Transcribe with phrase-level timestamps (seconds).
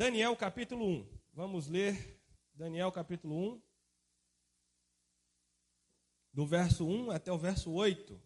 [0.00, 1.20] Daniel capítulo 1.
[1.34, 2.18] Vamos ler
[2.54, 3.62] Daniel capítulo 1,
[6.32, 8.18] do verso 1 até o verso 8.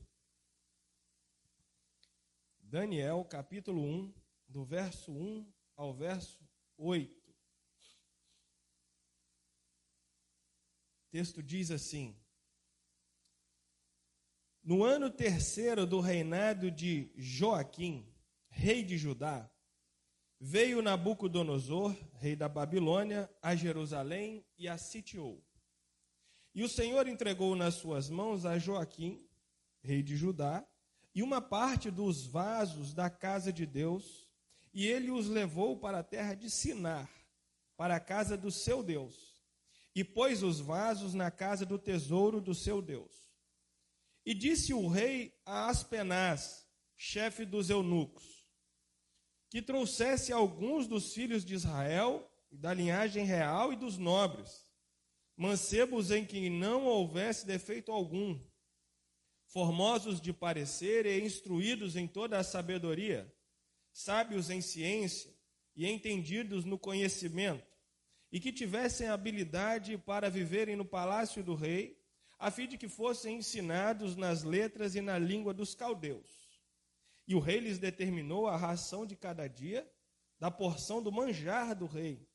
[2.61, 4.15] Daniel capítulo 1,
[4.47, 7.29] do verso 1 ao verso 8.
[7.29, 7.35] O
[11.11, 12.17] texto diz assim:
[14.63, 18.09] No ano terceiro do reinado de Joaquim,
[18.49, 19.53] rei de Judá,
[20.47, 25.43] veio Nabucodonosor, rei da Babilônia, a Jerusalém e a sitiou.
[26.55, 29.27] E o Senhor entregou nas suas mãos a Joaquim,
[29.81, 30.63] rei de Judá,
[31.15, 34.29] e uma parte dos vasos da casa de Deus,
[34.75, 37.09] e ele os levou para a terra de Sinar,
[37.75, 39.43] para a casa do seu Deus,
[39.95, 43.31] e pôs os vasos na casa do tesouro do seu Deus.
[44.27, 46.67] E disse o rei a Aspenaz,
[46.99, 48.34] chefe dos eunucos,
[49.55, 54.67] que trouxesse alguns dos filhos de Israel, da linhagem real e dos nobres,
[55.37, 58.37] mancebos em que não houvesse defeito algum,
[59.47, 63.33] formosos de parecer e instruídos em toda a sabedoria,
[63.93, 65.33] sábios em ciência
[65.77, 67.79] e entendidos no conhecimento,
[68.33, 71.97] e que tivessem habilidade para viverem no palácio do rei,
[72.41, 76.44] a fim de que fossem ensinados nas letras e na língua dos caldeus
[77.27, 79.89] e o rei lhes determinou a ração de cada dia,
[80.39, 82.29] da porção do manjar do rei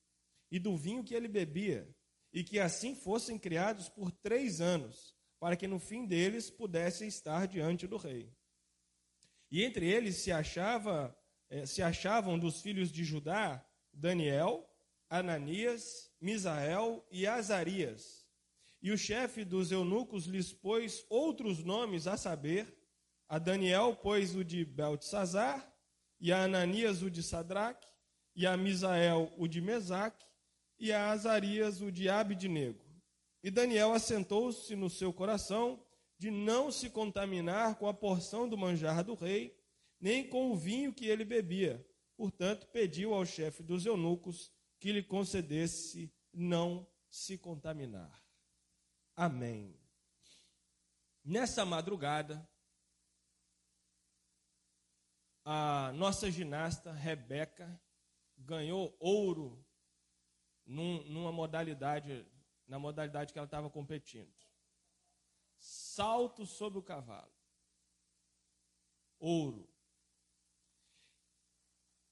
[0.51, 1.87] e do vinho que ele bebia,
[2.33, 7.47] e que assim fossem criados por três anos, para que no fim deles pudessem estar
[7.47, 8.33] diante do rei.
[9.51, 11.15] E entre eles se achava
[11.49, 14.69] eh, se achavam dos filhos de Judá Daniel,
[15.09, 18.27] Ananias, Misael e Azarias.
[18.81, 22.78] E o chefe dos eunucos lhes pôs outros nomes a saber
[23.29, 25.71] a Daniel pôs o de Beltesazar,
[26.19, 27.87] e a Ananias o de Sadraque,
[28.35, 30.25] e a Misael o de Mesaque,
[30.79, 32.83] e a Azarias o de Abidnego.
[33.43, 35.81] E Daniel assentou-se no seu coração
[36.17, 39.55] de não se contaminar com a porção do manjar do rei,
[40.01, 41.85] nem com o vinho que ele bebia.
[42.17, 48.23] Portanto, pediu ao chefe dos eunucos que lhe concedesse não se contaminar.
[49.15, 49.79] Amém.
[51.23, 52.45] Nessa madrugada,
[55.51, 57.81] a nossa ginasta Rebeca
[58.37, 59.65] ganhou ouro
[60.63, 62.23] num, numa modalidade,
[62.67, 64.31] na modalidade que ela estava competindo.
[65.57, 67.33] Salto sobre o cavalo.
[69.17, 69.67] Ouro.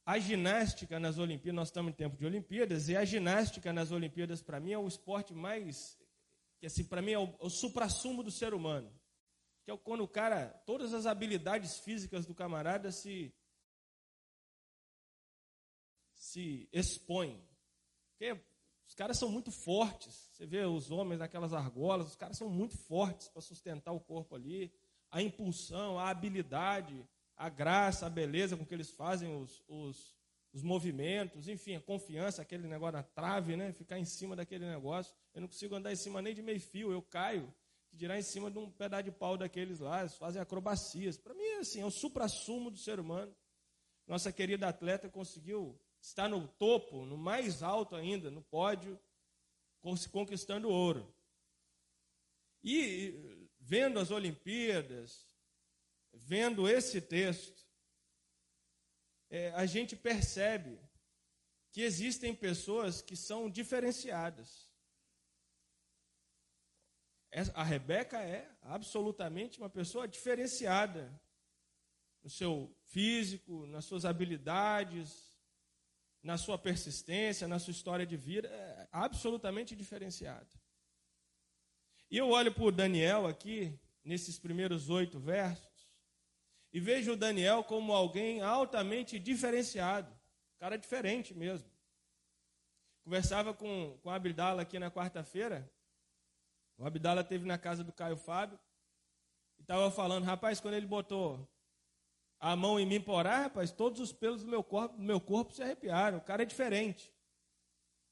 [0.03, 4.41] A ginástica nas Olimpíadas, nós estamos em tempo de Olimpíadas, e a ginástica nas Olimpíadas,
[4.41, 5.95] para mim, é o esporte mais,
[6.57, 8.91] que assim, para mim é o, o supra-sumo do ser humano
[9.67, 13.33] que é quando o cara, todas as habilidades físicas do camarada se
[16.13, 17.45] se expõem.
[18.11, 18.41] Porque
[18.87, 20.29] os caras são muito fortes.
[20.31, 24.35] Você vê os homens naquelas argolas, os caras são muito fortes para sustentar o corpo
[24.35, 24.71] ali.
[25.11, 30.15] A impulsão, a habilidade, a graça, a beleza com que eles fazem os, os,
[30.53, 33.73] os movimentos, enfim, a confiança, aquele negócio na trave, né?
[33.73, 35.13] Ficar em cima daquele negócio.
[35.33, 37.53] Eu não consigo andar em cima nem de meio fio, eu caio
[37.97, 41.17] dirá em cima de um pedaço de pau daqueles lá, eles fazem acrobacias.
[41.17, 43.35] Para mim, é assim, é o supra-sumo do ser humano.
[44.05, 48.99] Nossa querida atleta conseguiu estar no topo, no mais alto ainda, no pódio,
[50.11, 51.13] conquistando ouro.
[52.63, 55.25] E vendo as Olimpíadas,
[56.13, 57.65] vendo esse texto,
[59.29, 60.79] é, a gente percebe
[61.71, 64.66] que existem pessoas que são diferenciadas.
[67.53, 71.11] A Rebeca é absolutamente uma pessoa diferenciada
[72.23, 75.33] no seu físico, nas suas habilidades,
[76.23, 80.47] na sua persistência, na sua história de vida, é absolutamente diferenciada.
[82.09, 85.87] E eu olho para Daniel aqui, nesses primeiros oito versos,
[86.71, 90.13] e vejo o Daniel como alguém altamente diferenciado,
[90.59, 91.69] cara diferente mesmo.
[93.03, 95.69] Conversava com, com a Abdala aqui na quarta-feira,
[96.77, 98.59] o Abdala teve na casa do Caio Fábio
[99.57, 101.49] e estava falando, rapaz, quando ele botou
[102.39, 105.19] a mão em mim por orar, rapaz, todos os pelos do meu corpo, do meu
[105.19, 106.19] corpo se arrepiaram.
[106.19, 107.11] O cara é diferente.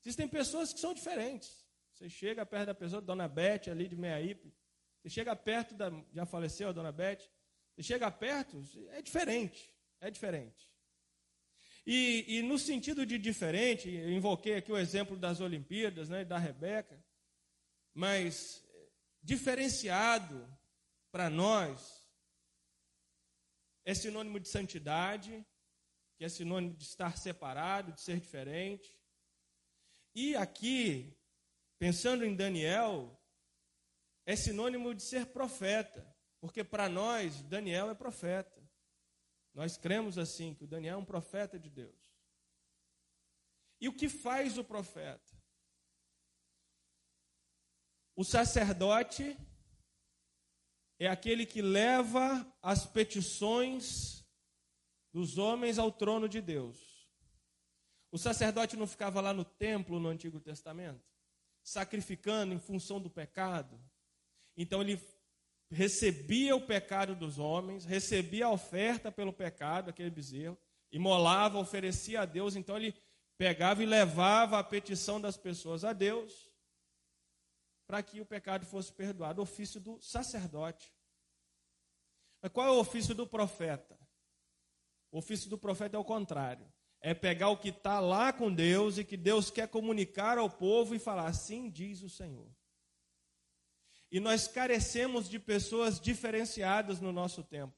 [0.04, 1.66] Existem pessoas que são diferentes.
[1.94, 4.54] Você chega perto da pessoa, Dona Bete ali de Meiaípe,
[5.02, 7.30] você chega perto da, já faleceu a Dona Bete,
[7.76, 9.72] você chega perto, é diferente,
[10.02, 10.68] é diferente.
[11.86, 16.40] E, e no sentido de diferente, eu invoquei aqui o exemplo das Olimpíadas, né, da
[16.40, 17.05] Rebeca,
[17.96, 18.64] mas
[19.24, 20.48] diferenciado
[21.12, 22.06] para nós
[23.86, 25.46] é sinônimo de santidade,
[26.18, 28.94] que é sinônimo de estar separado, de ser diferente,
[30.18, 31.14] E aqui,
[31.78, 33.22] pensando em Daniel,
[34.26, 36.10] é sinônimo de ser profeta,
[36.40, 38.64] porque para nós, Daniel é profeta.
[39.54, 42.16] Nós cremos assim, que o Daniel é um profeta de Deus.
[43.82, 45.35] E o que faz o profeta?
[48.16, 49.38] O sacerdote
[50.98, 54.26] é aquele que leva as petições
[55.12, 57.10] dos homens ao trono de Deus.
[58.10, 61.04] O sacerdote não ficava lá no templo no Antigo Testamento,
[61.62, 63.78] sacrificando em função do pecado.
[64.56, 64.98] Então ele
[65.70, 70.58] recebia o pecado dos homens, recebia a oferta pelo pecado, aquele bezerro,
[70.90, 72.56] imolava, oferecia a Deus.
[72.56, 72.96] Então ele
[73.38, 76.55] pegava e levava a petição das pessoas a Deus
[77.88, 79.42] para que o pecado fosse perdoado.
[79.42, 80.94] O ofício do sacerdote.
[82.42, 83.98] Mas qual é o ofício do profeta?
[85.12, 86.72] O ofício do profeta é o contrário.
[87.00, 90.96] É pegar o que está lá com Deus e que Deus quer comunicar ao povo
[90.96, 92.50] e falar: assim diz o Senhor.
[94.12, 97.76] E nós carecemos de pessoas diferenciadas no nosso tempo.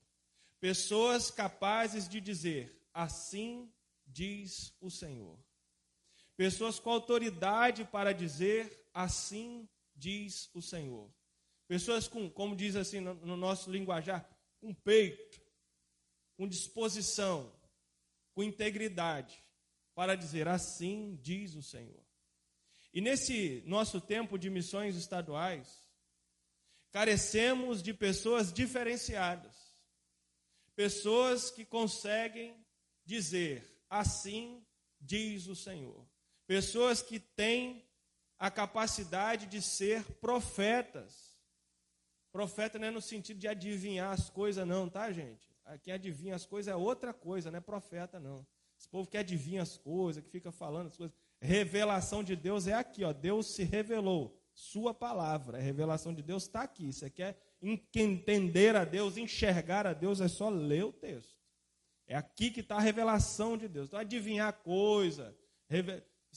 [0.59, 3.71] Pessoas capazes de dizer: assim
[4.05, 5.37] diz o Senhor.
[6.35, 9.67] Pessoas com autoridade para dizer: assim
[9.97, 11.11] diz o Senhor.
[11.67, 14.27] Pessoas com, como diz assim no, no nosso linguajar,
[14.61, 15.41] com peito,
[16.37, 17.51] com disposição,
[18.33, 19.43] com integridade,
[19.93, 22.05] para dizer assim diz o Senhor.
[22.93, 25.87] E nesse nosso tempo de missões estaduais,
[26.91, 29.55] carecemos de pessoas diferenciadas,
[30.75, 32.55] pessoas que conseguem
[33.03, 34.65] dizer assim
[34.99, 36.07] diz o Senhor,
[36.45, 37.86] pessoas que têm
[38.39, 41.37] a capacidade de ser profetas.
[42.31, 45.49] Profeta não é no sentido de adivinhar as coisas, não, tá, gente?
[45.81, 48.45] Quem adivinha as coisas é outra coisa, não é profeta, não.
[48.79, 51.15] Esse povo que adivinha as coisas, que fica falando as coisas.
[51.41, 53.11] Revelação de Deus é aqui, ó.
[53.11, 54.39] Deus se revelou.
[54.53, 55.57] Sua palavra.
[55.57, 56.91] A revelação de Deus está aqui.
[56.91, 57.37] Você quer
[57.95, 61.35] entender a Deus, enxergar a Deus, é só ler o texto.
[62.05, 63.87] É aqui que está a revelação de Deus.
[63.87, 65.35] Então, adivinhar coisa,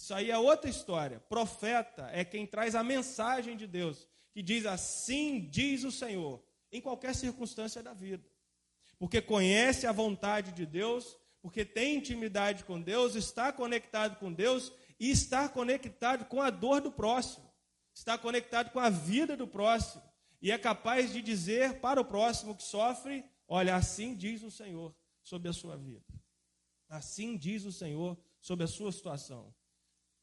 [0.00, 1.20] isso aí é outra história.
[1.28, 6.42] Profeta é quem traz a mensagem de Deus, que diz assim diz o Senhor,
[6.72, 8.26] em qualquer circunstância da vida.
[8.98, 14.72] Porque conhece a vontade de Deus, porque tem intimidade com Deus, está conectado com Deus
[14.98, 17.52] e está conectado com a dor do próximo,
[17.94, 20.02] está conectado com a vida do próximo
[20.40, 24.96] e é capaz de dizer para o próximo que sofre: Olha, assim diz o Senhor
[25.22, 26.06] sobre a sua vida.
[26.88, 29.54] Assim diz o Senhor sobre a sua situação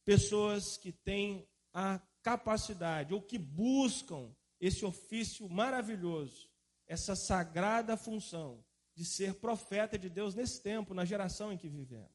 [0.08, 6.50] pessoas que têm a capacidade ou que buscam esse ofício maravilhoso,
[6.88, 8.64] essa sagrada função
[8.96, 12.08] de ser profeta de Deus nesse tempo, na geração em que vivemos.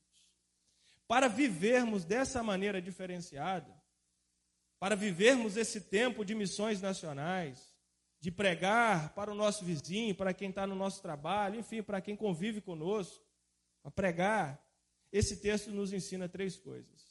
[1.06, 3.78] Para vivermos dessa maneira diferenciada,
[4.80, 7.74] para vivermos esse tempo de missões nacionais,
[8.18, 12.16] de pregar para o nosso vizinho, para quem está no nosso trabalho, enfim, para quem
[12.16, 13.22] convive conosco,
[13.84, 14.66] a pregar,
[15.12, 17.01] esse texto nos ensina três coisas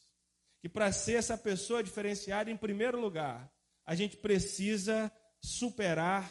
[0.61, 3.51] que para ser essa pessoa diferenciada, em primeiro lugar,
[3.83, 5.11] a gente precisa
[5.41, 6.29] superar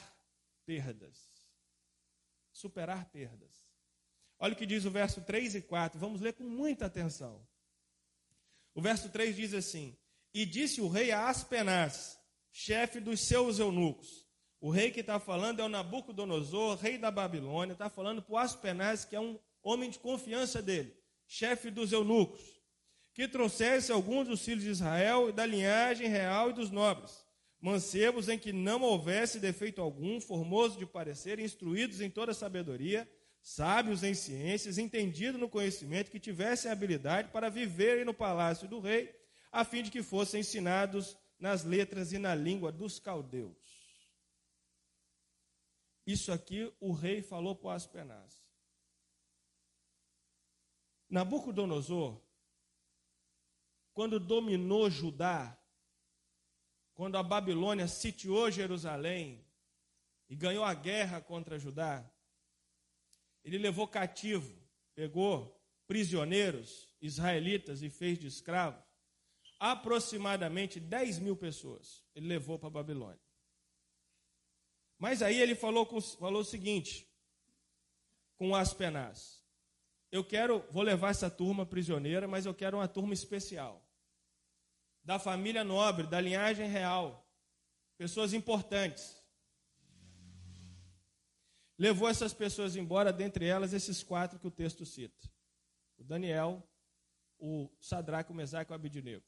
[0.64, 1.28] perdas.
[2.52, 3.68] Superar perdas.
[4.38, 7.44] Olha o que diz o verso 3 e 4, vamos ler com muita atenção.
[8.72, 9.98] O verso 3 diz assim:
[10.32, 12.16] E disse o rei a Aspenaz,
[12.52, 14.28] chefe dos seus eunucos.
[14.60, 18.38] O rei que está falando é o Nabucodonosor, rei da Babilônia, está falando para o
[18.38, 22.59] Aspenaz, que é um homem de confiança dele, chefe dos eunucos
[23.20, 27.22] que trouxesse alguns dos filhos de Israel e da linhagem real e dos nobres,
[27.60, 33.06] mancebos em que não houvesse defeito algum, formosos de parecer, instruídos em toda sabedoria,
[33.42, 39.14] sábios em ciências, entendidos no conhecimento, que tivessem habilidade para viverem no palácio do rei,
[39.52, 43.54] a fim de que fossem ensinados nas letras e na língua dos caldeus.
[46.06, 48.42] Isso aqui o rei falou para Aspenaz.
[51.10, 52.29] Nabucodonosor
[53.92, 55.56] quando dominou Judá,
[56.94, 59.44] quando a Babilônia sitiou Jerusalém
[60.28, 62.08] e ganhou a guerra contra Judá,
[63.42, 64.54] ele levou cativo,
[64.94, 68.82] pegou prisioneiros israelitas e fez de escravos,
[69.58, 73.20] aproximadamente 10 mil pessoas ele levou para a Babilônia.
[74.98, 75.86] Mas aí ele falou,
[76.18, 77.08] falou o seguinte
[78.36, 79.39] com Aspenaz:
[80.10, 83.86] eu quero, vou levar essa turma prisioneira, mas eu quero uma turma especial.
[85.04, 87.26] Da família nobre, da linhagem real.
[87.96, 89.16] Pessoas importantes.
[91.78, 95.30] Levou essas pessoas embora, dentre elas esses quatro que o texto cita:
[95.96, 96.62] o Daniel,
[97.38, 99.24] o Sadraco, o Mesaque e o Abidinego.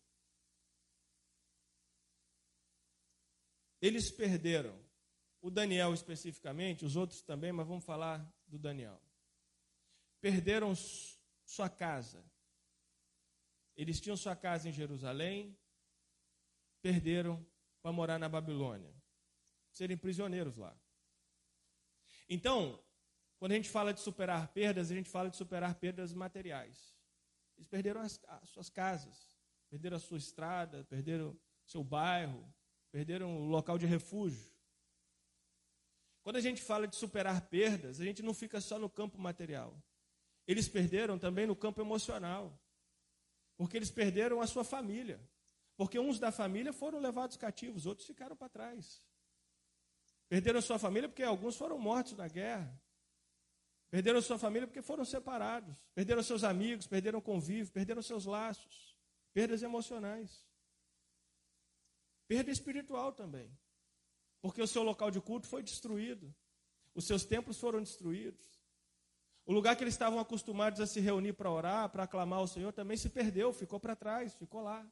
[3.81, 4.79] Eles perderam,
[5.41, 9.01] o Daniel especificamente, os outros também, mas vamos falar do Daniel.
[10.23, 10.73] Perderam
[11.45, 12.25] sua casa.
[13.76, 15.59] Eles tinham sua casa em Jerusalém,
[16.81, 17.45] perderam
[17.83, 18.95] para morar na Babilônia,
[19.73, 20.75] serem prisioneiros lá.
[22.29, 22.83] Então,
[23.38, 26.97] quando a gente fala de superar perdas, a gente fala de superar perdas materiais.
[27.57, 29.37] Eles perderam as, as suas casas,
[29.69, 31.37] perderam a sua estrada, perderam
[31.67, 32.49] seu bairro,
[32.93, 34.52] perderam o local de refúgio.
[36.23, 39.76] Quando a gente fala de superar perdas, a gente não fica só no campo material.
[40.47, 42.59] Eles perderam também no campo emocional.
[43.57, 45.21] Porque eles perderam a sua família.
[45.77, 49.03] Porque uns da família foram levados cativos, outros ficaram para trás.
[50.29, 52.81] Perderam a sua família porque alguns foram mortos na guerra.
[53.91, 55.77] Perderam a sua família porque foram separados.
[55.95, 58.97] Perderam seus amigos, perderam o convívio, perderam seus laços.
[59.35, 60.47] Perdas emocionais.
[62.27, 63.55] Perda espiritual também.
[64.41, 66.35] Porque o seu local de culto foi destruído.
[66.95, 68.51] Os seus templos foram destruídos.
[69.45, 72.73] O lugar que eles estavam acostumados a se reunir para orar, para aclamar ao Senhor,
[72.73, 74.87] também se perdeu, ficou para trás, ficou lá.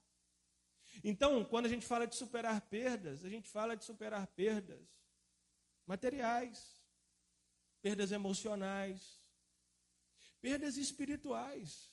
[1.04, 4.88] Então, quando a gente fala de superar perdas, a gente fala de superar perdas
[5.86, 6.80] materiais,
[7.80, 9.20] perdas emocionais,
[10.40, 11.92] perdas espirituais,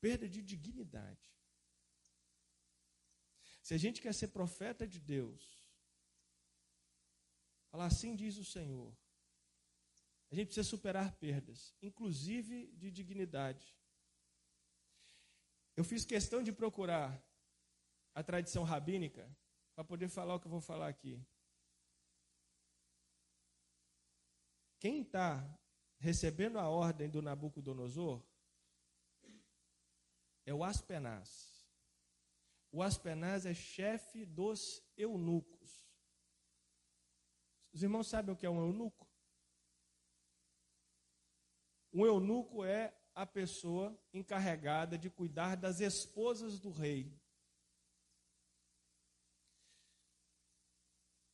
[0.00, 1.30] perda de dignidade.
[3.62, 5.42] Se a gente quer ser profeta de Deus,
[7.70, 8.96] falar assim diz o Senhor,
[10.30, 13.76] a gente precisa superar perdas, inclusive de dignidade.
[15.76, 17.20] Eu fiz questão de procurar
[18.14, 19.28] a tradição rabínica
[19.74, 21.20] para poder falar o que eu vou falar aqui.
[24.78, 25.58] Quem está
[25.98, 28.22] recebendo a ordem do Nabucodonosor
[30.46, 31.68] é o Aspenaz.
[32.70, 35.90] O Aspenaz é chefe dos eunucos.
[37.72, 39.09] Os irmãos sabem o que é um eunuco?
[41.92, 47.12] Um eunuco é a pessoa encarregada de cuidar das esposas do rei.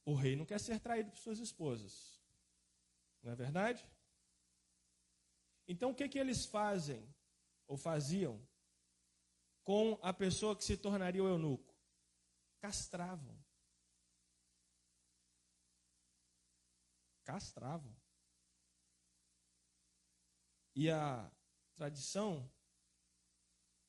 [0.05, 2.21] O rei não quer ser traído por suas esposas.
[3.23, 3.85] Não é verdade?
[5.69, 7.13] Então o que, que eles fazem,
[7.67, 8.41] ou faziam,
[9.65, 11.75] com a pessoa que se tornaria o eunuco?
[12.61, 13.37] Castravam.
[17.25, 18.06] Castravam.
[20.77, 21.33] E a
[21.75, 22.47] tradição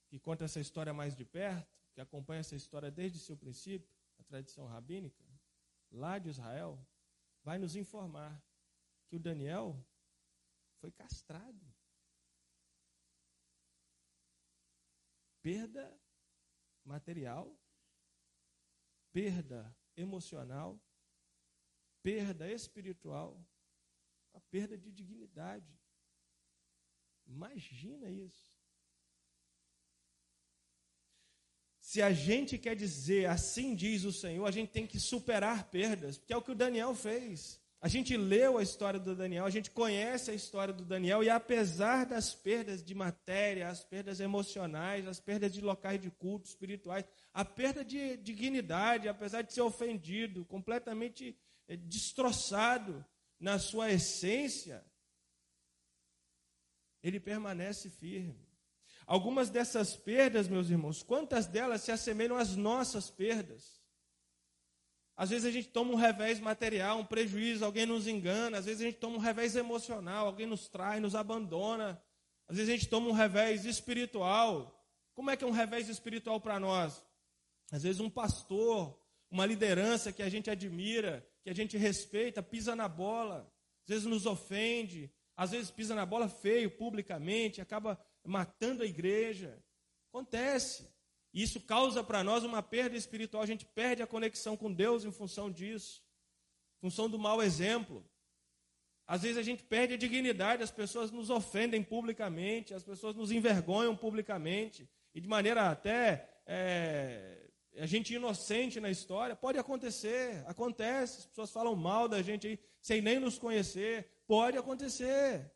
[0.07, 4.23] que conta essa história mais de perto, que acompanha essa história desde seu princípio, a
[4.23, 5.21] tradição rabínica,
[5.91, 6.79] lá de Israel,
[7.43, 8.41] vai nos informar
[9.09, 9.85] que o Daniel
[10.79, 11.75] foi castrado.
[15.41, 15.93] Perda
[16.85, 17.53] material,
[19.11, 20.79] perda emocional,
[22.01, 23.45] perda espiritual,
[24.33, 25.77] a perda de dignidade.
[27.27, 28.57] Imagina isso.
[31.79, 36.17] Se a gente quer dizer assim diz o Senhor, a gente tem que superar perdas,
[36.17, 37.61] porque é o que o Daniel fez.
[37.79, 41.29] A gente leu a história do Daniel, a gente conhece a história do Daniel, e
[41.29, 47.05] apesar das perdas de matéria, as perdas emocionais, as perdas de locais de culto espirituais,
[47.31, 53.05] a perda de dignidade, apesar de ser ofendido, completamente eh, destroçado
[53.39, 54.83] na sua essência,
[57.03, 58.47] ele permanece firme.
[59.05, 63.81] Algumas dessas perdas, meus irmãos, quantas delas se assemelham às nossas perdas?
[65.15, 68.81] Às vezes a gente toma um revés material, um prejuízo, alguém nos engana, às vezes
[68.81, 71.99] a gente toma um revés emocional, alguém nos trai, nos abandona.
[72.47, 74.85] Às vezes a gente toma um revés espiritual.
[75.15, 77.03] Como é que é um revés espiritual para nós?
[77.71, 78.95] Às vezes um pastor,
[79.31, 83.51] uma liderança que a gente admira, que a gente respeita, pisa na bola,
[83.83, 89.63] às vezes nos ofende, às vezes pisa na bola feio publicamente, acaba matando a igreja.
[90.09, 90.89] Acontece.
[91.31, 95.11] Isso causa para nós uma perda espiritual, a gente perde a conexão com Deus em
[95.11, 96.03] função disso,
[96.79, 98.03] em função do mau exemplo.
[99.05, 103.31] Às vezes a gente perde a dignidade, as pessoas nos ofendem publicamente, as pessoas nos
[103.31, 109.35] envergonham publicamente, e de maneira até é, a gente inocente na história.
[109.35, 114.57] Pode acontecer, acontece, as pessoas falam mal da gente aí, sem nem nos conhecer, Pode
[114.57, 115.51] acontecer.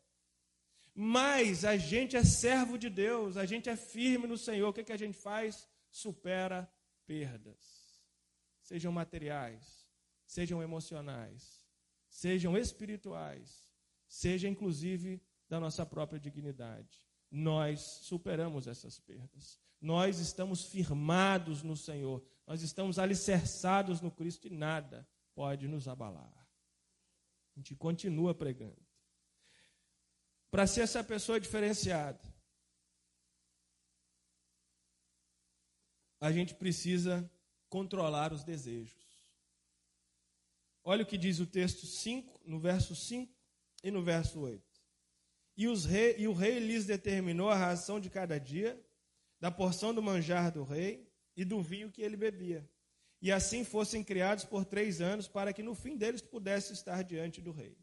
[0.94, 4.68] Mas a gente é servo de Deus, a gente é firme no Senhor.
[4.68, 5.68] O que, que a gente faz?
[5.90, 6.70] Supera
[7.06, 8.02] perdas.
[8.62, 9.86] Sejam materiais,
[10.26, 11.62] sejam emocionais,
[12.08, 13.66] sejam espirituais,
[14.06, 17.06] seja inclusive da nossa própria dignidade.
[17.34, 19.58] nós superamos essas perdas.
[19.80, 26.41] Nós estamos firmados no Senhor, nós estamos alicerçados no Cristo e nada pode nos abalar.
[27.54, 28.80] A gente continua pregando.
[30.50, 32.20] Para ser essa pessoa diferenciada,
[36.20, 37.30] a gente precisa
[37.68, 39.02] controlar os desejos.
[40.84, 43.32] Olha o que diz o texto 5, no verso 5
[43.82, 44.62] e no verso 8.
[45.56, 48.80] E, os rei, e o rei lhes determinou a ração de cada dia,
[49.38, 52.68] da porção do manjar do rei e do vinho que ele bebia.
[53.22, 57.40] E assim fossem criados por três anos, para que no fim deles pudesse estar diante
[57.40, 57.78] do rei.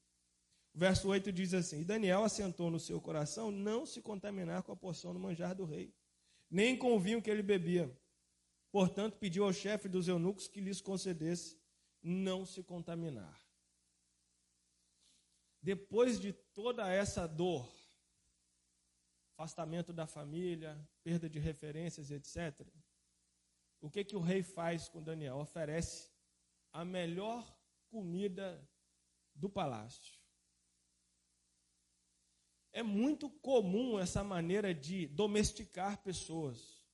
[0.74, 4.76] O verso 8 diz assim: Daniel assentou no seu coração não se contaminar com a
[4.76, 5.96] porção do manjar do rei,
[6.52, 7.90] nem com o vinho que ele bebia.
[8.70, 11.58] Portanto, pediu ao chefe dos eunucos que lhes concedesse
[12.04, 13.40] não se contaminar.
[15.62, 17.68] Depois de toda essa dor,
[19.38, 22.68] afastamento da família, perda de referências, etc.,
[23.82, 25.38] o que, que o rei faz com Daniel?
[25.38, 26.12] Oferece
[26.72, 27.58] a melhor
[27.90, 28.68] comida
[29.34, 30.20] do palácio.
[32.72, 36.86] É muito comum essa maneira de domesticar pessoas.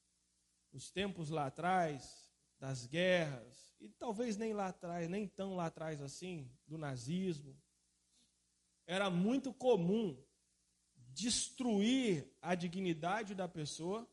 [0.71, 6.01] Os tempos lá atrás, das guerras, e talvez nem lá atrás, nem tão lá atrás
[6.01, 7.57] assim, do nazismo,
[8.87, 10.21] era muito comum
[10.95, 14.07] destruir a dignidade da pessoa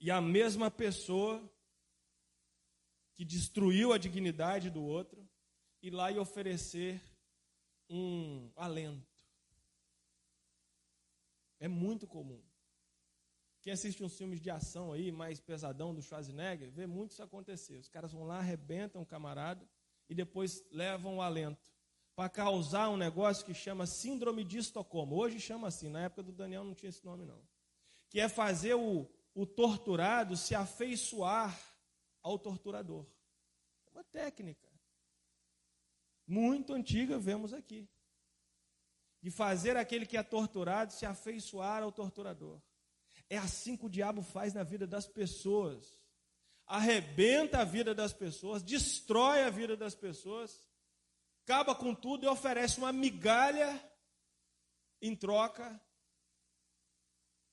[0.00, 1.42] e a mesma pessoa
[3.14, 5.28] que destruiu a dignidade do outro
[5.82, 7.02] ir lá e oferecer
[7.88, 9.06] um alento.
[11.58, 12.42] É muito comum.
[13.60, 17.76] Quem assiste uns filmes de ação aí, mais pesadão do Schwarzenegger, vê muito isso acontecer.
[17.76, 19.68] Os caras vão lá, arrebentam o camarada
[20.08, 21.70] e depois levam o alento
[22.16, 25.16] para causar um negócio que chama Síndrome de Estocolmo.
[25.16, 27.42] Hoje chama assim, na época do Daniel não tinha esse nome não.
[28.08, 31.58] Que é fazer o, o torturado se afeiçoar
[32.22, 33.06] ao torturador.
[33.86, 34.68] É uma técnica
[36.26, 37.88] muito antiga, vemos aqui.
[39.20, 42.60] De fazer aquele que é torturado se afeiçoar ao torturador.
[43.28, 46.00] É assim que o diabo faz na vida das pessoas.
[46.66, 50.70] Arrebenta a vida das pessoas, destrói a vida das pessoas,
[51.42, 53.68] acaba com tudo e oferece uma migalha
[55.02, 55.80] em troca,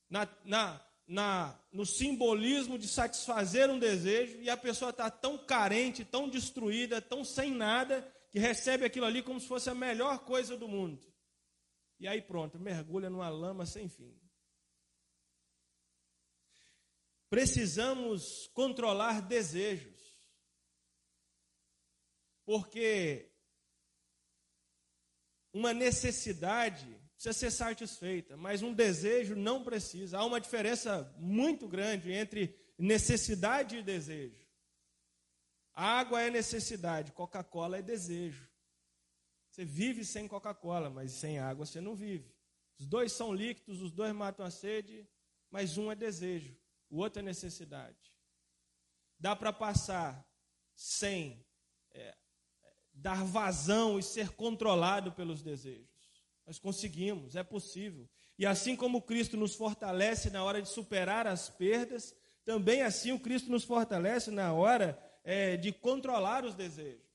[0.07, 6.03] na, na, na, no simbolismo de satisfazer um desejo, e a pessoa está tão carente,
[6.03, 10.57] tão destruída, tão sem nada, que recebe aquilo ali como se fosse a melhor coisa
[10.57, 11.07] do mundo.
[11.99, 14.15] E aí pronto, mergulha numa lama sem fim.
[17.29, 19.97] Precisamos controlar desejos.
[22.45, 23.29] Porque
[25.51, 30.19] uma necessidade precisa ser satisfeita, mas um desejo não precisa.
[30.19, 34.47] Há uma diferença muito grande entre necessidade e desejo.
[35.73, 38.47] Água é necessidade, Coca-Cola é desejo.
[39.49, 42.33] Você vive sem Coca-Cola, mas sem água você não vive.
[42.79, 45.07] Os dois são líquidos, os dois matam a sede,
[45.49, 46.55] mas um é desejo
[46.89, 48.13] o outro é necessidade.
[49.19, 50.25] Dá para passar
[50.75, 51.45] sem
[51.91, 52.15] é,
[52.93, 55.96] dar vazão e ser controlado pelos desejos.
[56.47, 58.09] Nós conseguimos, é possível.
[58.39, 63.19] E assim como Cristo nos fortalece na hora de superar as perdas, também assim o
[63.19, 67.05] Cristo nos fortalece na hora é, de controlar os desejos.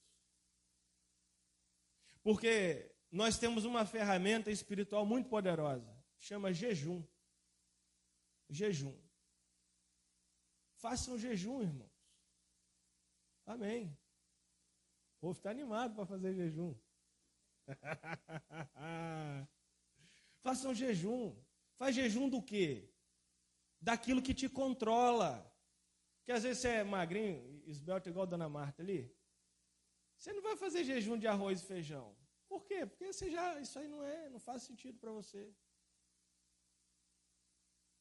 [2.23, 7.03] Porque nós temos uma ferramenta espiritual muito poderosa, chama jejum.
[8.51, 8.95] Jejum.
[10.75, 11.91] Faça um jejum, irmãos.
[13.47, 13.87] Amém.
[15.17, 16.75] O povo está animado para fazer jejum.
[20.43, 21.35] Faça um jejum.
[21.77, 22.91] Faz jejum do quê?
[23.81, 25.51] Daquilo que te controla.
[26.25, 29.15] Que às vezes você é magrinho, esbelto igual a Dona Marta ali.
[30.17, 32.17] Você não vai fazer jejum de arroz e feijão.
[32.49, 32.87] Por quê?
[32.87, 35.53] Porque você já, isso aí não é, não faz sentido para você.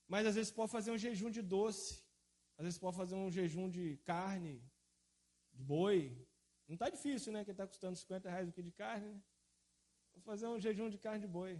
[0.08, 2.04] Mas às vezes pode fazer um jejum de doce.
[2.58, 4.62] Às vezes pode fazer um jejum de carne,
[5.52, 6.28] de boi.
[6.67, 7.43] Não está difícil, né?
[7.43, 9.08] Que está custando 50 reais o quilo de carne.
[9.13, 9.21] Né?
[10.13, 11.60] Vou fazer um jejum de carne de boi.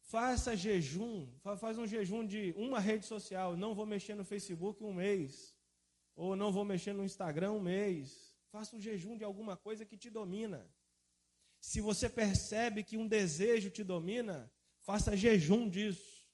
[0.00, 1.28] Faça jejum,
[1.58, 3.56] faz um jejum de uma rede social.
[3.56, 5.54] Não vou mexer no Facebook um mês.
[6.14, 8.36] Ou não vou mexer no Instagram um mês.
[8.50, 10.70] Faça um jejum de alguma coisa que te domina.
[11.60, 16.24] Se você percebe que um desejo te domina, faça jejum disso.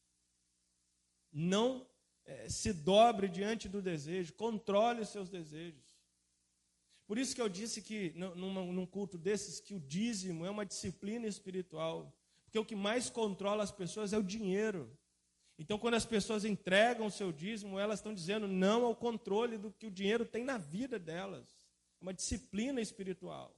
[1.33, 1.89] Não
[2.25, 5.92] é, se dobre diante do desejo, controle os seus desejos.
[7.07, 10.65] Por isso que eu disse que num, num culto desses que o dízimo é uma
[10.65, 14.97] disciplina espiritual, Porque o que mais controla as pessoas é o dinheiro.
[15.59, 19.71] Então, quando as pessoas entregam o seu dízimo, elas estão dizendo não ao controle do
[19.71, 21.49] que o dinheiro tem na vida delas.
[22.01, 23.57] É uma disciplina espiritual.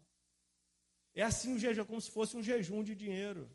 [1.14, 3.48] É assim o jejum, como se fosse um jejum de dinheiro.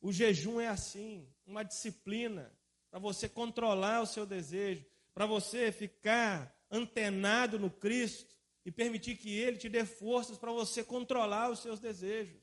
[0.00, 2.52] O jejum é assim, uma disciplina
[2.90, 9.36] para você controlar o seu desejo, para você ficar antenado no Cristo e permitir que
[9.36, 12.40] Ele te dê forças para você controlar os seus desejos.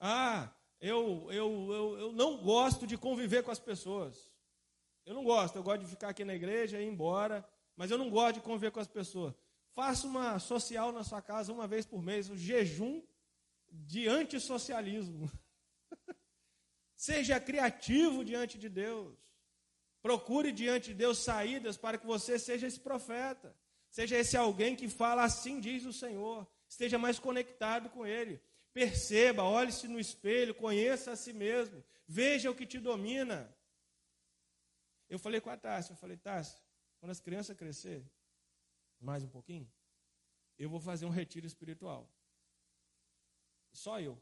[0.00, 4.30] Ah, eu, eu, eu, eu não gosto de conviver com as pessoas.
[5.04, 7.98] Eu não gosto, eu gosto de ficar aqui na igreja e ir embora, mas eu
[7.98, 9.34] não gosto de conviver com as pessoas.
[9.74, 13.02] Faça uma social na sua casa uma vez por mês, um jejum
[13.70, 15.30] de antissocialismo.
[16.94, 19.16] Seja criativo diante de Deus.
[20.02, 23.54] Procure diante de Deus saídas para que você seja esse profeta.
[23.90, 26.46] Seja esse alguém que fala assim diz o Senhor.
[26.68, 28.40] Esteja mais conectado com Ele.
[28.72, 31.82] Perceba, olhe-se no espelho, conheça a si mesmo.
[32.06, 33.54] Veja o que te domina.
[35.08, 36.60] Eu falei com a Tássia, eu falei, Tássia,
[37.00, 38.04] quando as crianças crescer
[39.00, 39.70] mais um pouquinho,
[40.58, 42.10] eu vou fazer um retiro espiritual.
[43.72, 44.20] Só eu.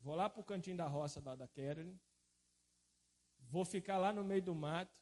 [0.00, 1.92] Vou lá para o cantinho da roça da, da Karen.
[3.40, 4.96] Vou ficar lá no meio do mato.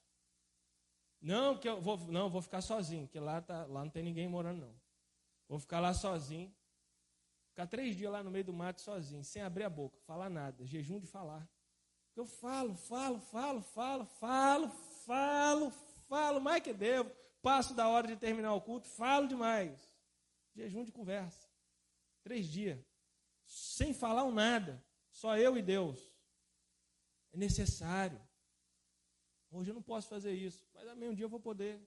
[1.27, 4.29] Não, que eu vou, não, vou ficar sozinho, que lá, tá, lá não tem ninguém
[4.29, 4.81] morando, não.
[5.49, 6.55] Vou ficar lá sozinho.
[7.49, 10.65] Ficar três dias lá no meio do mato sozinho, sem abrir a boca, falar nada,
[10.65, 11.45] jejum de falar.
[12.15, 14.71] Eu falo, falo, falo, falo, falo,
[15.05, 15.73] falo,
[16.07, 17.11] falo, mais que devo.
[17.43, 19.77] Passo da hora de terminar o culto, falo demais.
[20.55, 21.49] Jejum de conversa.
[22.23, 22.79] Três dias
[23.45, 26.01] sem falar um nada, só eu e Deus.
[27.33, 28.26] É necessário.
[29.57, 31.81] Hoje eu não posso fazer isso, mas amanhã um dia eu vou poder.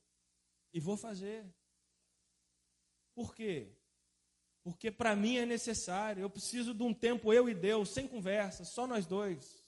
[0.74, 1.46] E vou fazer.
[3.14, 3.72] Por quê?
[4.64, 6.24] Porque para mim é necessário.
[6.24, 9.64] Eu preciso de um tempo eu e Deus, sem conversa, só nós dois.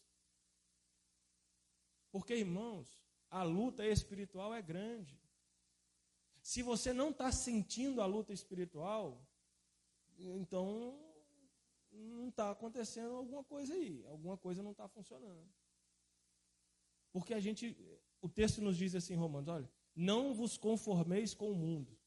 [2.11, 2.89] Porque, irmãos,
[3.29, 5.21] a luta espiritual é grande.
[6.41, 9.23] Se você não está sentindo a luta espiritual,
[10.17, 10.99] então
[11.91, 15.60] não está acontecendo alguma coisa aí, alguma coisa não está funcionando.
[17.11, 17.77] Porque a gente,
[18.21, 21.97] o texto nos diz assim, Romanos, olha, não vos conformeis com o mundo,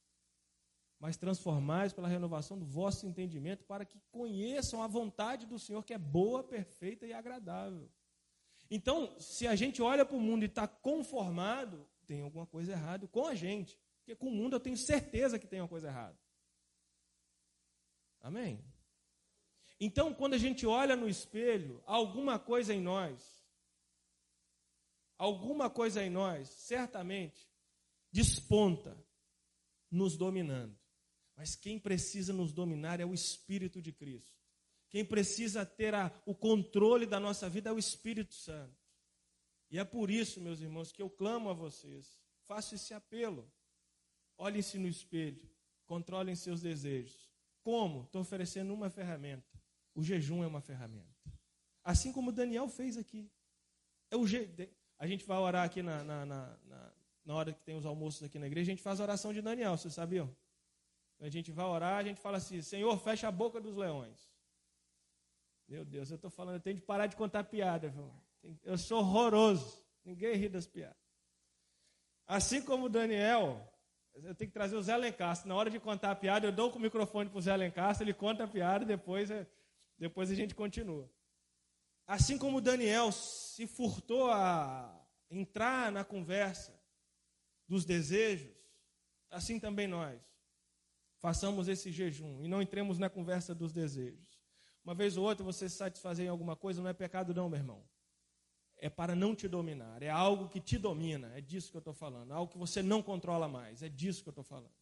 [0.99, 5.93] mas transformais pela renovação do vosso entendimento, para que conheçam a vontade do Senhor, que
[5.93, 7.91] é boa, perfeita e agradável.
[8.71, 13.07] Então, se a gente olha para o mundo e está conformado, tem alguma coisa errada
[13.07, 13.79] com a gente.
[13.99, 16.19] Porque com o mundo eu tenho certeza que tem uma coisa errada.
[18.21, 18.65] Amém?
[19.79, 23.44] Então, quando a gente olha no espelho, alguma coisa em nós,
[25.25, 27.49] alguma coisa em nós, certamente,
[28.13, 28.97] desponta,
[29.91, 30.79] nos dominando.
[31.37, 34.33] Mas quem precisa nos dominar é o Espírito de Cristo.
[34.89, 38.77] Quem precisa ter a, o controle da nossa vida é o Espírito Santo.
[39.71, 42.21] E é por isso, meus irmãos, que eu clamo a vocês.
[42.43, 43.51] Faço esse apelo.
[44.37, 45.51] Olhem-se no espelho.
[45.87, 47.33] Controlem seus desejos.
[47.63, 48.05] Como?
[48.05, 49.61] Estou oferecendo uma ferramenta.
[49.95, 51.17] O jejum é uma ferramenta.
[51.83, 53.29] Assim como Daniel fez aqui.
[54.11, 54.47] É o je...
[54.99, 56.57] A gente vai orar aqui na, na, na,
[57.25, 59.43] na, hora que tem os almoços aqui na igreja, a gente faz a oração de
[59.43, 60.35] Daniel, vocês sabiam?
[61.21, 64.33] A gente vai orar, a gente fala assim, Senhor, fecha a boca dos leões.
[65.67, 68.11] Meu Deus, eu estou falando, eu tenho de parar de contar piada, viu?
[68.63, 69.83] Eu sou horroroso.
[70.05, 70.97] Ninguém ri das piadas.
[72.27, 73.73] Assim como Daniel,
[74.15, 75.49] eu tenho que trazer o Zé Lencastre.
[75.49, 78.15] Na hora de contar a piada, eu dou o microfone para o Zé Lencastre, ele
[78.15, 79.31] conta a piada depois
[79.99, 81.09] depois a gente continua.
[82.07, 84.95] Assim como Daniel se furtou a
[85.31, 86.79] entrar na conversa
[87.67, 88.55] dos desejos,
[89.31, 90.21] assim também nós.
[91.19, 94.39] Façamos esse jejum e não entremos na conversa dos desejos.
[94.85, 97.59] Uma vez ou outra você se satisfazer em alguma coisa não é pecado, não, meu
[97.59, 97.83] irmão.
[98.77, 100.03] É para não te dominar.
[100.03, 101.33] É algo que te domina.
[101.35, 102.33] É disso que eu estou falando.
[102.33, 103.83] Algo que você não controla mais.
[103.83, 104.75] É disso que eu estou falando.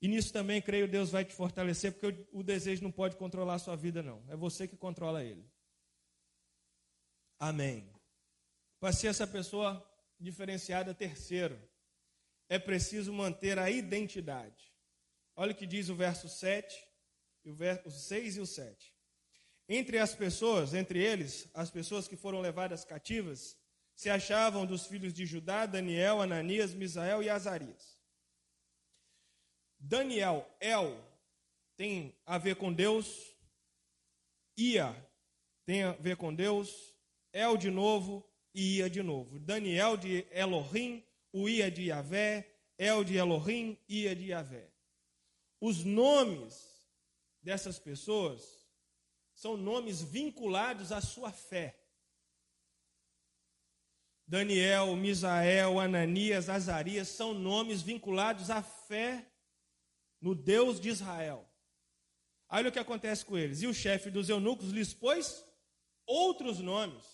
[0.00, 3.58] E nisso também, creio, Deus vai te fortalecer, porque o, desejo não pode controlar a
[3.58, 4.24] sua vida, não.
[4.28, 5.44] É você que controla ele.
[7.38, 7.92] Amém.
[8.78, 9.84] Para ser essa pessoa
[10.20, 11.60] diferenciada, terceiro,
[12.48, 14.72] é preciso manter a identidade.
[15.34, 16.76] Olha o que diz o verso 7,
[17.44, 18.94] o verso 6 e o 7.
[19.68, 23.56] Entre as pessoas, entre eles, as pessoas que foram levadas cativas,
[23.94, 27.97] se achavam dos filhos de Judá, Daniel, Ananias, Misael e Azarias.
[29.78, 30.96] Daniel, El,
[31.76, 33.34] tem a ver com Deus.
[34.56, 34.94] Ia
[35.64, 36.94] tem a ver com Deus.
[37.32, 39.38] El de novo e Ia de novo.
[39.38, 42.50] Daniel de Elohim, o Ia de Yahvé.
[42.78, 44.72] El de Elohim, Ia de Yahvé.
[45.60, 46.88] Os nomes
[47.42, 48.66] dessas pessoas
[49.34, 51.78] são nomes vinculados à sua fé.
[54.26, 59.26] Daniel, Misael, Ananias, Azarias são nomes vinculados à fé
[60.20, 61.48] no Deus de Israel.
[62.48, 63.62] Olha o que acontece com eles.
[63.62, 65.44] E o chefe dos eunucos lhes pôs
[66.06, 67.04] outros nomes,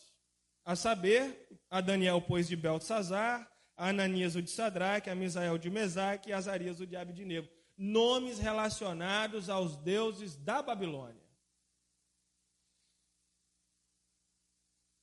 [0.65, 5.69] a saber, a Daniel pôs de Beltesazar, a Ananias o de Sadraque, a Misael de
[5.69, 7.49] Mesaque e a Azarias o de Abidnego.
[7.77, 11.25] Nomes relacionados aos deuses da Babilônia.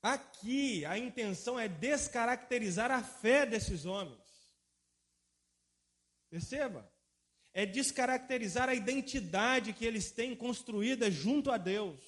[0.01, 4.19] Aqui a intenção é descaracterizar a fé desses homens.
[6.29, 6.90] Perceba?
[7.53, 11.99] É descaracterizar a identidade que eles têm construída junto a Deus.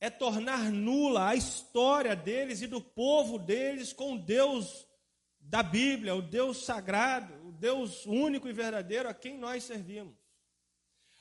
[0.00, 4.86] É tornar nula a história deles e do povo deles com o Deus
[5.38, 10.18] da Bíblia, o Deus sagrado, o Deus único e verdadeiro a quem nós servimos.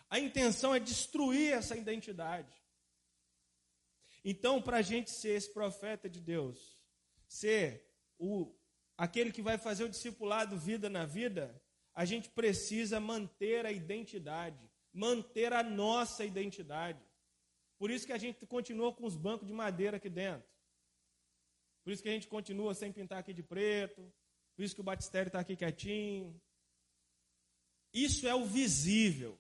[0.10, 2.54] A intenção é destruir essa identidade.
[4.24, 6.82] Então, para a gente ser esse profeta de Deus,
[7.28, 7.86] ser
[8.18, 8.56] o,
[8.98, 11.62] aquele que vai fazer o discipulado vida na vida,
[11.94, 17.00] a gente precisa manter a identidade, manter a nossa identidade.
[17.78, 20.48] Por isso que a gente continua com os bancos de madeira aqui dentro.
[21.84, 24.02] Por isso que a gente continua sem pintar aqui de preto.
[24.56, 26.40] Por isso que o batistério está aqui quietinho.
[27.94, 29.38] Isso é o visível.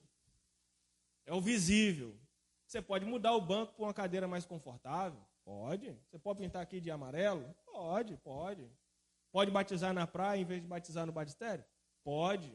[1.25, 2.19] É o visível.
[2.67, 5.19] Você pode mudar o banco para uma cadeira mais confortável?
[5.45, 5.97] Pode.
[6.09, 7.55] Você pode pintar aqui de amarelo?
[7.65, 8.69] Pode, pode.
[9.31, 11.63] Pode batizar na praia em vez de batizar no batistério?
[12.03, 12.51] Pode.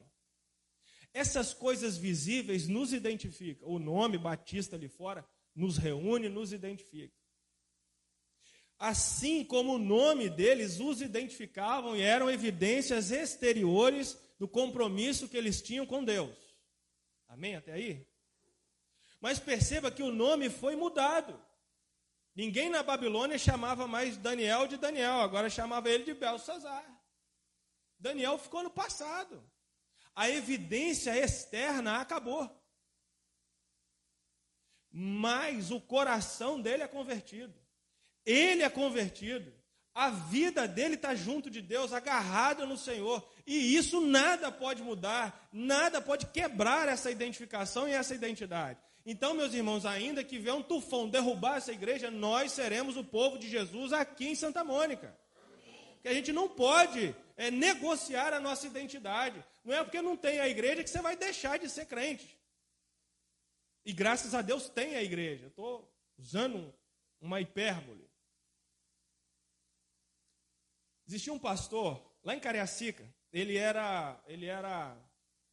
[1.13, 3.69] Essas coisas visíveis nos identificam.
[3.69, 7.17] O nome Batista ali fora nos reúne, nos identifica.
[8.79, 15.61] Assim como o nome deles os identificavam e eram evidências exteriores do compromisso que eles
[15.61, 16.37] tinham com Deus.
[17.27, 17.57] Amém?
[17.57, 18.07] Até aí?
[19.21, 21.43] Mas perceba que o nome foi mudado.
[22.37, 26.98] Ninguém na Babilônia chamava mais Daniel de Daniel, agora chamava ele de Belsazar.
[27.99, 29.43] Daniel ficou no passado.
[30.15, 32.51] A evidência externa acabou.
[34.91, 37.55] Mas o coração dele é convertido.
[38.25, 39.53] Ele é convertido.
[39.95, 43.29] A vida dele está junto de Deus, agarrado no Senhor.
[43.47, 48.79] E isso nada pode mudar, nada pode quebrar essa identificação e essa identidade.
[49.05, 53.39] Então, meus irmãos, ainda que vier um tufão derrubar essa igreja, nós seremos o povo
[53.39, 55.17] de Jesus aqui em Santa Mônica.
[56.03, 59.45] Que a gente não pode é, negociar a nossa identidade.
[59.65, 62.39] Não é porque não tem a igreja que você vai deixar de ser crente.
[63.85, 65.47] E graças a Deus tem a igreja.
[65.47, 66.75] Estou usando
[67.21, 68.09] uma hipérbole.
[71.07, 73.05] Existia um pastor lá em Cariacica.
[73.33, 74.97] Ele era, ele era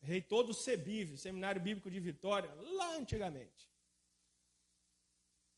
[0.02, 3.70] reitor do CEBIV, Seminário Bíblico de Vitória, lá antigamente.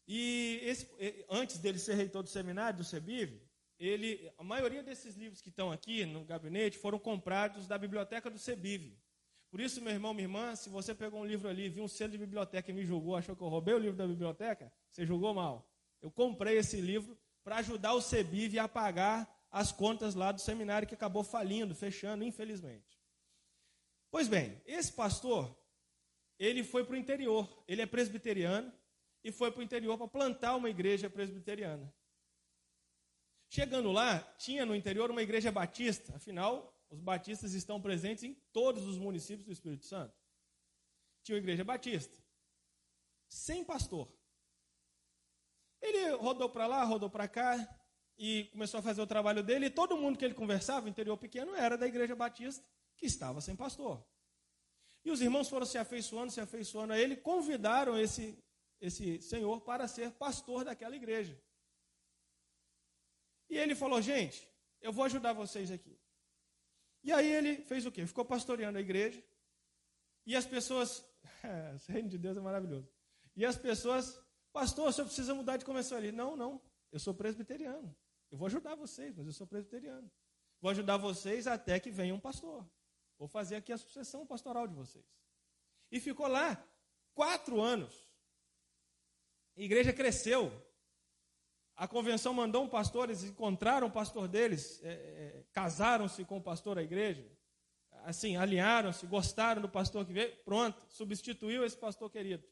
[0.08, 0.88] E esse,
[1.30, 3.41] antes dele ser reitor do seminário do CEBIV,
[3.80, 8.40] ele, a maioria desses livros que estão aqui no gabinete foram comprados da biblioteca do
[8.40, 8.98] CEBIV.
[9.50, 12.12] Por isso, meu irmão, minha irmã, se você pegou um livro ali, viu um selo
[12.12, 15.34] de biblioteca e me julgou, achou que eu roubei o livro da biblioteca, você julgou
[15.34, 15.70] mal.
[16.02, 20.88] Eu comprei esse livro para ajudar o CEBIV a pagar as contas lá do seminário
[20.88, 23.00] que acabou falindo, fechando, infelizmente.
[24.12, 25.58] Pois bem, esse pastor,
[26.38, 28.72] ele foi para o interior, ele é presbiteriano
[29.24, 31.94] e foi para o interior para plantar uma igreja presbiteriana.
[33.50, 38.86] Chegando lá, tinha no interior uma igreja batista, afinal, os batistas estão presentes em todos
[38.86, 40.16] os municípios do Espírito Santo.
[41.24, 42.18] Tinha uma igreja batista,
[43.28, 44.12] sem pastor.
[45.82, 47.56] Ele rodou para lá, rodou para cá
[48.18, 49.68] e começou a fazer o trabalho dele.
[49.68, 53.56] E todo mundo que ele conversava, interior pequeno, era da igreja batista que estava sem
[53.56, 54.04] pastor.
[55.06, 58.38] E os irmãos foram se afeiçoando, se afeiçoando a ele, convidaram esse,
[58.82, 61.40] esse senhor para ser pastor daquela igreja.
[63.50, 64.48] E ele falou: gente,
[64.82, 65.98] eu vou ajudar vocês aqui.
[67.04, 68.06] E aí ele fez o quê?
[68.06, 69.24] Ficou pastoreando a igreja.
[70.26, 71.00] E as pessoas.
[71.88, 72.90] o reino de Deus é maravilhoso.
[73.36, 74.20] E as pessoas,
[74.52, 76.12] pastor, o senhor precisa mudar de convenção ali.
[76.12, 77.96] Não, não, eu sou presbiteriano.
[78.30, 80.12] Eu vou ajudar vocês, mas eu sou presbiteriano.
[80.60, 82.70] Vou ajudar vocês até que venha um pastor.
[83.18, 85.06] Vou fazer aqui a sucessão pastoral de vocês.
[85.92, 86.62] E ficou lá
[87.14, 88.12] quatro anos.
[89.56, 90.52] A igreja cresceu.
[91.78, 96.42] A convenção mandou um pastor, eles encontraram o pastor deles, é, é, casaram-se com o
[96.42, 97.24] pastor da igreja,
[98.04, 102.44] assim, alinharam-se, gostaram do pastor que veio, pronto, substituiu esse pastor querido.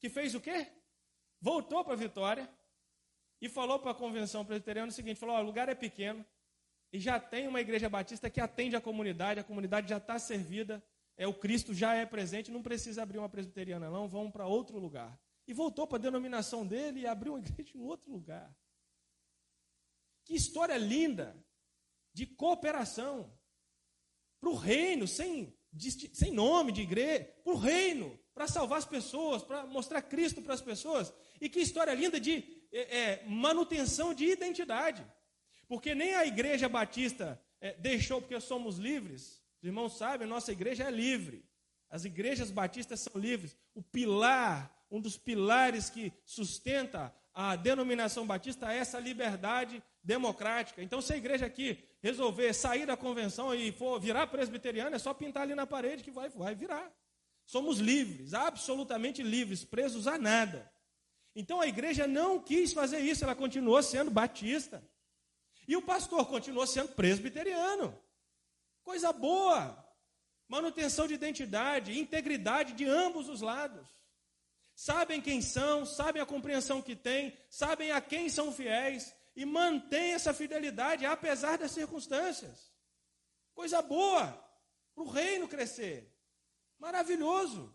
[0.00, 0.66] Que fez o quê?
[1.40, 2.50] Voltou para Vitória
[3.40, 6.26] e falou para a convenção presbiteriana o seguinte: falou, o lugar é pequeno,
[6.92, 10.82] e já tem uma igreja batista que atende a comunidade, a comunidade já está servida.
[11.16, 14.80] é o Cristo já é presente, não precisa abrir uma presbiteriana, não, vamos para outro
[14.80, 15.16] lugar.
[15.46, 18.54] E voltou para a denominação dele e abriu uma igreja em outro lugar.
[20.24, 21.36] Que história linda
[22.12, 23.32] de cooperação
[24.40, 25.56] para o reino, sem,
[26.12, 30.54] sem nome de igreja, para o reino, para salvar as pessoas, para mostrar Cristo para
[30.54, 31.12] as pessoas.
[31.40, 35.06] E que história linda de é, é, manutenção de identidade.
[35.68, 39.42] Porque nem a igreja batista é, deixou porque somos livres.
[39.60, 41.44] Os irmãos sabem, nossa igreja é livre.
[41.88, 43.56] As igrejas batistas são livres.
[43.74, 50.82] O pilar, um dos pilares que sustenta a denominação batista é essa liberdade democrática.
[50.82, 55.14] Então, se a igreja aqui resolver sair da convenção e for virar presbiteriana, é só
[55.14, 56.92] pintar ali na parede que vai, vai virar.
[57.46, 60.70] Somos livres, absolutamente livres, presos a nada.
[61.34, 64.86] Então a igreja não quis fazer isso, ela continuou sendo batista.
[65.66, 67.98] E o pastor continuou sendo presbiteriano.
[68.82, 69.78] Coisa boa.
[70.48, 74.01] Manutenção de identidade, integridade de ambos os lados.
[74.82, 80.12] Sabem quem são, sabem a compreensão que têm, sabem a quem são fiéis e mantém
[80.12, 82.72] essa fidelidade apesar das circunstâncias.
[83.54, 84.26] Coisa boa
[84.92, 86.12] para o reino crescer.
[86.80, 87.72] Maravilhoso.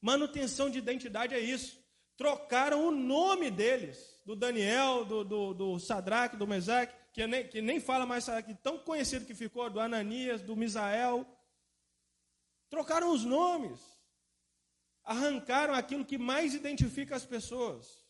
[0.00, 1.84] Manutenção de identidade é isso.
[2.16, 7.60] Trocaram o nome deles, do Daniel, do, do, do Sadraque, do Mesaque, que nem, que
[7.60, 11.26] nem fala mais Sadraque, tão conhecido que ficou, do Ananias, do Misael.
[12.70, 13.93] Trocaram os nomes.
[15.04, 18.04] Arrancaram aquilo que mais identifica as pessoas.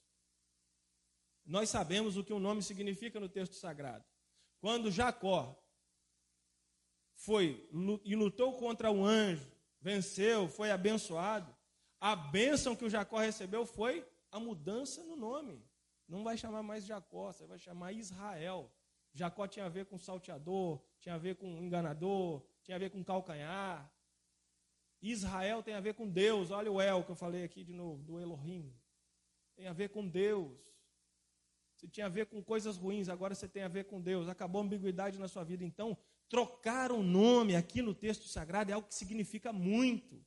[1.44, 4.04] Nós sabemos o que o um nome significa no texto sagrado.
[4.61, 5.61] Quando Jacó
[7.16, 7.68] foi
[8.04, 11.54] e lutou contra o anjo, venceu, foi abençoado,
[12.00, 15.62] a bênção que o Jacó recebeu foi a mudança no nome.
[16.09, 18.70] Não vai chamar mais Jacó, você vai chamar Israel.
[19.12, 23.04] Jacó tinha a ver com salteador, tinha a ver com enganador, tinha a ver com
[23.04, 23.90] calcanhar.
[25.10, 26.50] Israel tem a ver com Deus.
[26.50, 28.72] Olha o El que eu falei aqui de novo, do Elohim.
[29.56, 30.58] Tem a ver com Deus.
[31.76, 34.28] Você tinha a ver com coisas ruins, agora você tem a ver com Deus.
[34.28, 35.64] Acabou a ambiguidade na sua vida.
[35.64, 35.96] Então,
[36.28, 40.24] trocar o nome aqui no texto sagrado é algo que significa muito.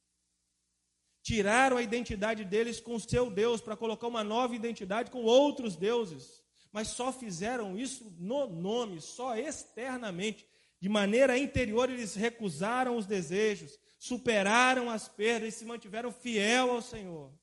[1.23, 5.75] Tiraram a identidade deles com o seu Deus para colocar uma nova identidade com outros
[5.75, 6.43] deuses.
[6.71, 10.47] Mas só fizeram isso no nome, só externamente.
[10.79, 16.81] De maneira interior, eles recusaram os desejos, superaram as perdas e se mantiveram fiel ao
[16.81, 17.33] Senhor.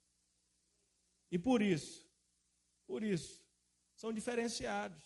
[1.31, 2.09] E por isso,
[2.87, 3.45] por isso,
[3.95, 5.03] são diferenciados,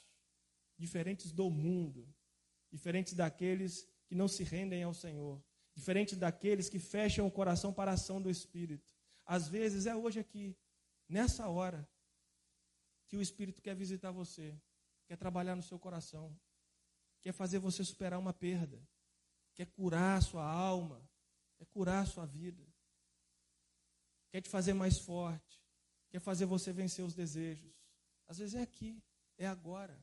[0.76, 2.06] diferentes do mundo,
[2.70, 5.42] diferentes daqueles que não se rendem ao Senhor,
[5.74, 8.92] diferentes daqueles que fecham o coração para a ação do Espírito.
[9.24, 10.56] Às vezes é hoje aqui,
[11.08, 11.88] nessa hora,
[13.06, 14.54] que o Espírito quer visitar você,
[15.06, 16.38] quer trabalhar no seu coração,
[17.22, 18.87] quer fazer você superar uma perda,
[19.54, 21.07] quer curar a sua alma,
[21.58, 22.64] quer curar a sua vida,
[24.30, 25.60] quer te fazer mais forte,
[26.08, 27.74] quer fazer você vencer os desejos.
[28.26, 29.02] Às vezes é aqui,
[29.36, 30.00] é agora.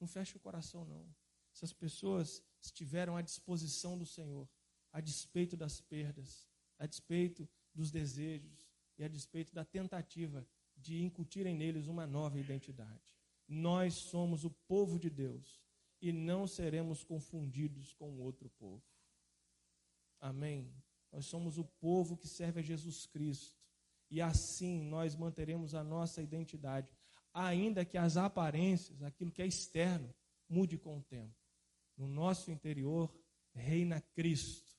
[0.00, 1.14] Não feche o coração, não.
[1.54, 4.48] Essas pessoas estiveram à disposição do Senhor,
[4.92, 11.54] a despeito das perdas, a despeito dos desejos e a despeito da tentativa de incutirem
[11.54, 13.02] neles uma nova identidade.
[13.46, 15.60] Nós somos o povo de Deus
[16.00, 18.82] e não seremos confundidos com outro povo.
[20.20, 20.72] Amém.
[21.10, 23.58] Nós somos o povo que serve a Jesus Cristo
[24.10, 26.88] e assim nós manteremos a nossa identidade
[27.32, 30.14] ainda que as aparências, aquilo que é externo,
[30.48, 31.34] mude com o tempo.
[31.96, 33.12] No nosso interior
[33.52, 34.76] reina Cristo.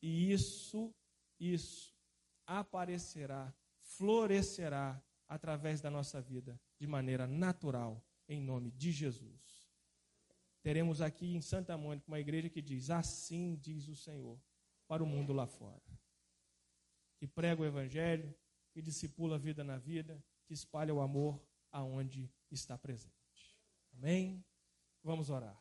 [0.00, 0.94] E isso,
[1.38, 1.94] isso
[2.46, 9.68] aparecerá, florescerá através da nossa vida de maneira natural, em nome de Jesus.
[10.62, 14.38] Teremos aqui em Santa Mônica uma igreja que diz: Assim diz o Senhor
[14.90, 15.80] para o mundo lá fora.
[17.16, 18.34] Que prega o Evangelho,
[18.72, 23.56] que discipula a vida na vida, que espalha o amor aonde está presente.
[23.92, 24.44] Amém?
[25.00, 25.56] Vamos orar.